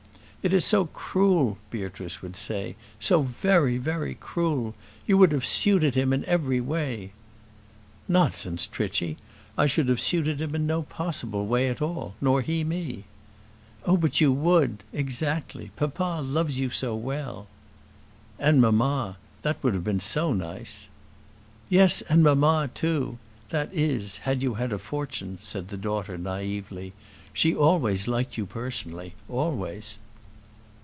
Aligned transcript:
"It 0.43 0.55
is 0.55 0.65
so 0.65 0.85
cruel," 0.87 1.59
Beatrice 1.69 2.23
would 2.23 2.35
say; 2.35 2.75
"so 2.99 3.21
very, 3.21 3.77
very, 3.77 4.15
cruel. 4.15 4.73
You 5.05 5.19
would 5.19 5.33
have 5.33 5.45
suited 5.45 5.93
him 5.93 6.11
in 6.11 6.25
every 6.25 6.59
way." 6.59 7.11
"Nonsense, 8.07 8.65
Trichy; 8.65 9.17
I 9.55 9.67
should 9.67 9.87
have 9.87 10.01
suited 10.01 10.41
him 10.41 10.55
in 10.55 10.65
no 10.65 10.81
possible 10.81 11.45
way 11.45 11.69
at 11.69 11.79
all; 11.79 12.15
nor 12.19 12.41
he 12.41 12.63
me." 12.63 13.03
"Oh, 13.85 13.95
but 13.95 14.19
you 14.19 14.33
would 14.33 14.83
exactly. 14.91 15.69
Papa 15.75 16.23
loves 16.25 16.57
you 16.57 16.71
so 16.71 16.95
well." 16.95 17.45
"And 18.39 18.59
mamma; 18.59 19.17
that 19.43 19.63
would 19.63 19.75
have 19.75 19.83
been 19.83 19.99
so 19.99 20.33
nice." 20.33 20.89
"Yes; 21.69 22.01
and 22.09 22.23
mamma, 22.23 22.67
too 22.73 23.19
that 23.49 23.71
is, 23.71 24.17
had 24.17 24.41
you 24.41 24.55
had 24.55 24.73
a 24.73 24.79
fortune," 24.79 25.37
said 25.39 25.67
the 25.69 25.77
daughter, 25.77 26.17
naïvely. 26.17 26.93
"She 27.31 27.53
always 27.53 28.07
liked 28.07 28.39
you 28.39 28.47
personally, 28.47 29.13
always." 29.29 29.99